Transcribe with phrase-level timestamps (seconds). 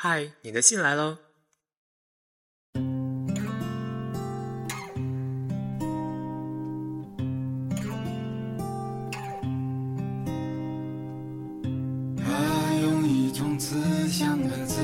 [0.00, 1.18] 嗨，你的信来喽。
[12.16, 12.32] 他
[12.80, 13.76] 用一种慈
[14.06, 14.76] 祥的姿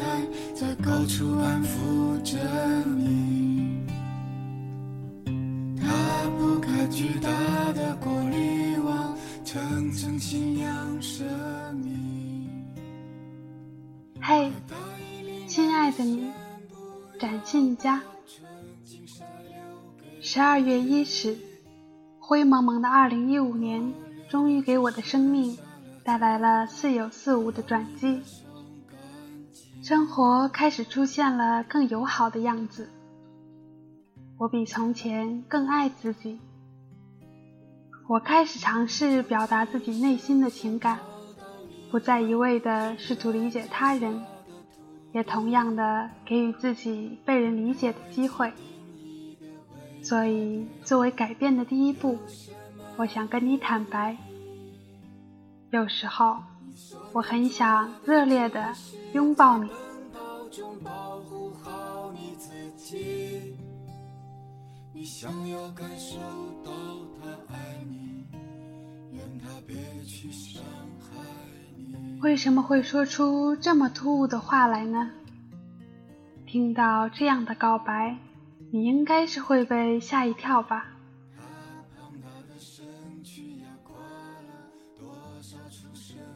[0.00, 2.38] 态，在高处安抚着
[2.96, 3.84] 你。
[5.78, 7.28] 他不看巨大
[7.74, 9.14] 的过滤网，
[9.44, 11.26] 层层信仰生
[11.74, 11.91] 命。
[14.24, 14.52] 嘿，
[15.48, 16.30] 亲爱的你，
[17.18, 18.00] 展信佳。
[20.20, 21.36] 十二月伊始，
[22.20, 23.92] 灰蒙蒙的二零一五年，
[24.28, 25.58] 终于给我的生命
[26.04, 28.22] 带来了似有似无的转机。
[29.82, 32.88] 生活开始出现了更友好的样子，
[34.38, 36.38] 我比从前更爱自己。
[38.06, 41.00] 我开始尝试表达自己内心的情感。
[41.92, 44.24] 不再一味的试图理解他人，
[45.12, 48.50] 也同样的给予自己被人理解的机会。
[50.02, 52.18] 所以，作为改变的第一步，
[52.96, 54.16] 我想跟你坦白：
[55.70, 56.38] 有时候，
[57.12, 58.72] 我很想热烈的
[59.12, 59.68] 拥抱你。
[64.94, 66.16] 你想要感受
[66.64, 66.72] 到
[67.20, 68.24] 他爱你，
[69.12, 69.76] 愿他别
[70.06, 70.62] 去伤。
[72.22, 75.10] 为什么会说出这么突兀的话来呢？
[76.46, 78.16] 听到这样的告白，
[78.70, 80.86] 你应该是会被吓一跳吧？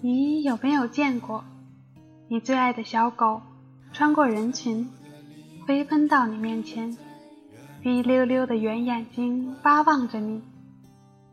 [0.01, 1.45] 你有没有见过
[2.27, 3.41] 你最爱的小狗
[3.93, 4.91] 穿过人群，
[5.69, 6.99] 飞奔到你面前，
[7.81, 10.43] 滴溜溜的圆眼睛巴望着你，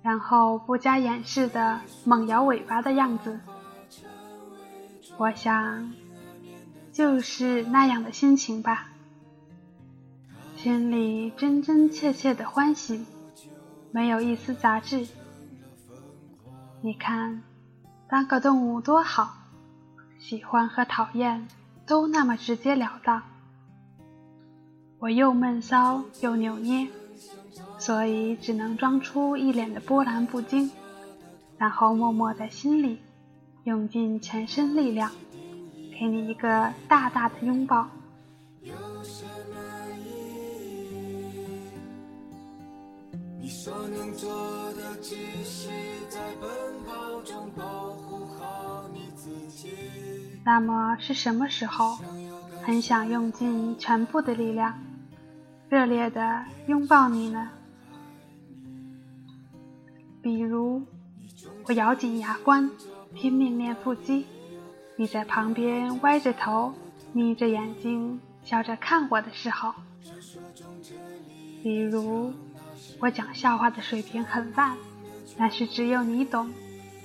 [0.03, 3.39] 然后不加掩饰的猛摇尾巴的样子？
[5.17, 5.93] 我想，
[6.91, 8.89] 就是那样的心情吧，
[10.57, 13.05] 心里真真切切的欢喜，
[13.91, 15.07] 没有一丝杂质。
[16.81, 17.43] 你看，
[18.09, 19.35] 当个动物多好，
[20.19, 21.47] 喜欢和讨厌
[21.85, 23.21] 都那么直截了当。
[24.99, 26.87] 我又闷骚又扭捏，
[27.77, 30.71] 所以只能装出一脸的波澜不惊，
[31.57, 32.99] 然后默默在心里。
[33.63, 35.09] 用尽全身力量，
[35.97, 37.87] 给你一个大大的拥抱。
[50.43, 51.97] 那么是什么时候，
[52.63, 54.77] 很想用尽全部的力量，
[55.69, 57.49] 热烈的拥抱你呢？
[60.21, 60.81] 比如，
[61.65, 62.69] 我咬紧牙关。
[63.15, 64.25] 拼命练腹肌，
[64.95, 66.73] 你在旁边歪着头，
[67.13, 69.73] 眯着眼睛笑着看我的时候。
[71.61, 72.33] 比如，
[72.99, 74.75] 我讲笑话的水平很烂，
[75.37, 76.51] 但是只有你懂，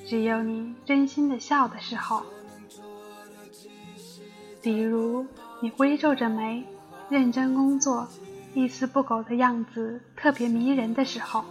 [0.07, 2.23] 只有你真心的笑的时候。
[4.63, 5.27] 比如，
[5.61, 6.65] 你微皱着眉，
[7.09, 8.09] 认真工作，
[8.55, 11.45] 一丝不苟的样子特别迷人的时候。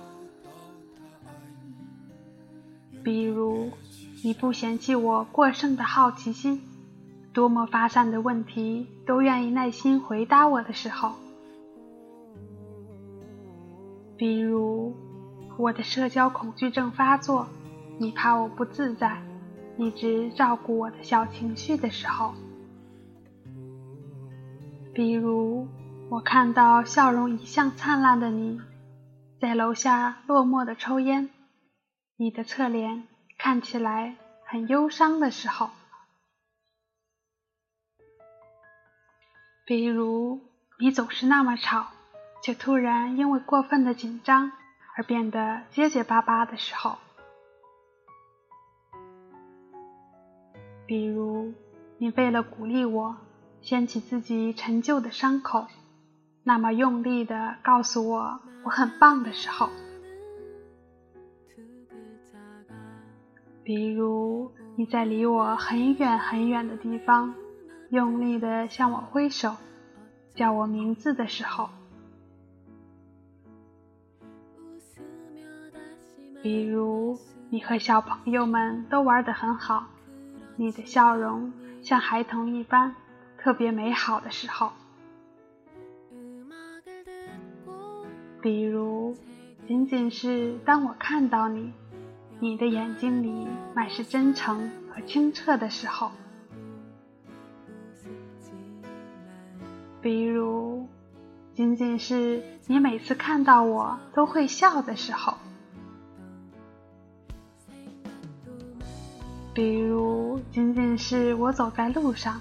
[3.04, 3.72] 比如。
[4.24, 6.62] 你不嫌弃我过剩的好奇心，
[7.34, 11.14] 多么发散的问题都愿意耐心回答我的时候。
[14.18, 14.96] 比如
[15.58, 17.48] 我的社交恐惧症发作，
[18.00, 19.22] 你怕我不自在，
[19.78, 22.34] 一直照顾我的小情绪的时候。
[24.94, 25.68] 比如
[26.10, 28.60] 我看到笑容一向灿烂的你，
[29.40, 31.30] 在楼下落寞的抽烟，
[32.18, 33.04] 你的侧脸。
[33.38, 34.16] 看起来
[34.46, 35.70] 很忧伤的时候，
[39.66, 40.42] 比如
[40.80, 41.88] 你总是那么吵，
[42.44, 44.52] 却突然因为过分的紧张
[44.96, 46.98] 而变得结结巴巴的时候，
[50.86, 51.54] 比如
[52.00, 53.18] 你为了鼓励我，
[53.62, 55.68] 掀起自己陈旧的伤口，
[56.44, 59.70] 那么用力的告诉我我很棒的时候。
[63.68, 67.36] 比如你在离我很远很远的地方，
[67.90, 69.58] 用力的向我挥手，
[70.34, 71.68] 叫我名字的时候；
[76.42, 77.20] 比如
[77.50, 79.88] 你和小朋友们都玩得很好，
[80.56, 82.96] 你的笑容像孩童一般，
[83.38, 84.70] 特别美好的时候；
[88.42, 89.14] 比如
[89.68, 91.74] 仅仅是当我看到你。
[92.40, 96.12] 你的眼睛里满是真诚和清澈的时候，
[100.02, 100.88] 比如，
[101.56, 105.34] 仅仅是你每次看到我都会笑的时候；
[109.56, 112.40] 比如，仅仅是我走在路上，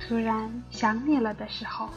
[0.00, 1.88] 突然想你了的时候。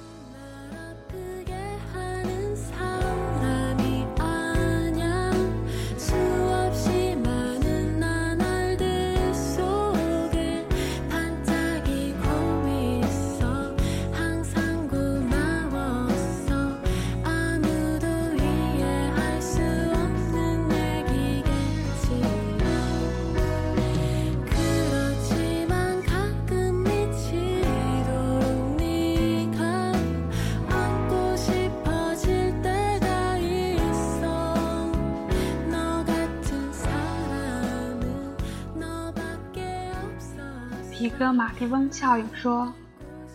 [41.31, 42.73] 马蒂翁效应说：“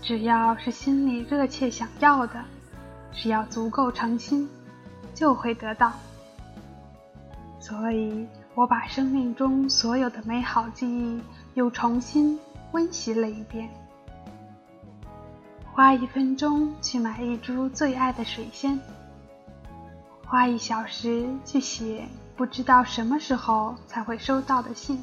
[0.02, 2.44] 只要是心里热切想要的，
[3.12, 4.48] 只要足够诚心，
[5.14, 5.92] 就会得到。”
[7.60, 11.22] 所以，我把生命中所有的美好记忆
[11.54, 12.38] 又重新
[12.72, 13.70] 温习了一遍。
[15.72, 18.80] 花一分钟去买一株最爱的水仙，
[20.26, 22.04] 花一小时去写
[22.36, 25.02] 不知道什么时候才会收到的信，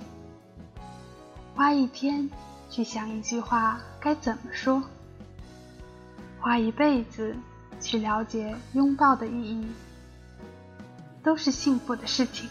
[1.56, 2.30] 花一天。
[2.75, 4.83] 去想一句话该怎么说，
[6.42, 7.33] 花一辈子
[7.80, 9.66] 去了解拥抱的意义，
[11.24, 12.50] 都是幸福的事情。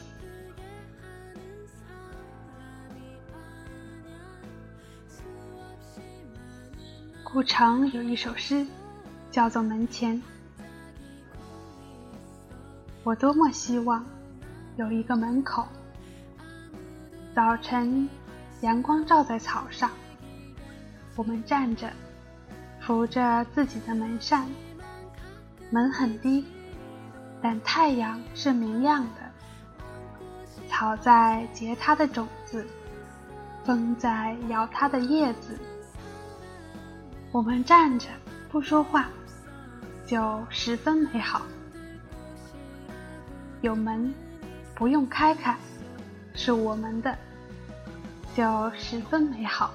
[7.22, 8.66] 顾城有一首诗，
[9.30, 10.16] 叫做《门前》。
[13.02, 14.02] 我多么希望
[14.76, 15.68] 有一个门口，
[17.34, 18.08] 早晨
[18.62, 19.90] 阳光照在草上。
[21.16, 21.92] 我们站着，
[22.80, 24.48] 扶着自己的门扇，
[25.70, 26.44] 门很低，
[27.40, 29.10] 但太阳是明亮的。
[30.68, 32.66] 草在结它的种子，
[33.64, 35.56] 风在摇它的叶子。
[37.30, 38.08] 我们站着
[38.50, 39.08] 不说话，
[40.04, 41.42] 就十分美好。
[43.60, 44.12] 有门，
[44.74, 45.56] 不用开开，
[46.34, 47.16] 是我们的，
[48.34, 49.72] 就十分美好。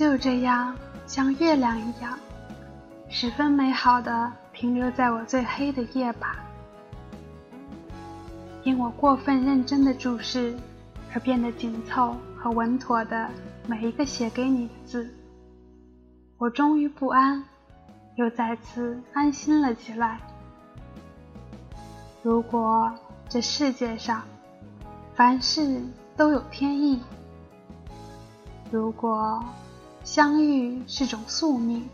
[0.00, 0.74] 就这样，
[1.06, 2.18] 像月亮一样，
[3.10, 6.38] 十分美好的停留在我最黑的夜吧。
[8.62, 10.56] 因我过分认真的注视，
[11.12, 13.28] 而变得紧凑和稳妥的
[13.66, 15.14] 每一个写给你的字，
[16.38, 17.44] 我终于不安，
[18.14, 20.18] 又再次安心了起来。
[22.22, 22.90] 如果
[23.28, 24.22] 这世界上
[25.14, 25.82] 凡事
[26.16, 27.02] 都有天意，
[28.70, 29.44] 如果。
[30.02, 31.88] 相遇是种宿命，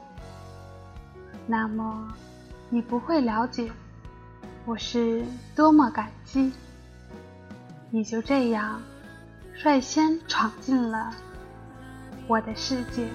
[1.47, 2.14] 那么
[2.70, 3.70] 你不会了解
[4.64, 5.25] 我是
[5.55, 6.53] 多么感激，
[7.91, 8.81] 你就这样
[9.55, 11.12] 率先闯进了
[12.26, 13.06] 我的世界。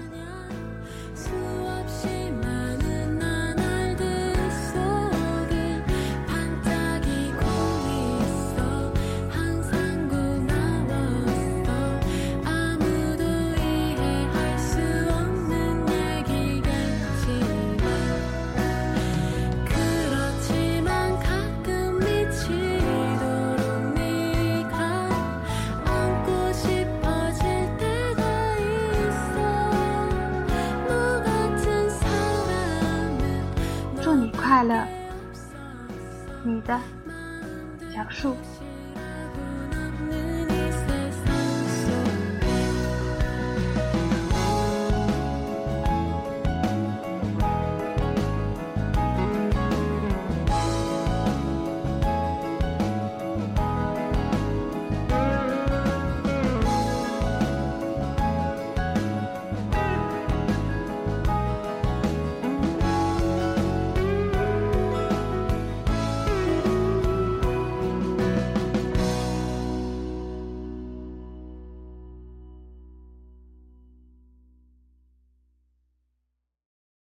[34.62, 34.88] 快乐，
[36.44, 36.80] 你的
[37.92, 38.38] 小树。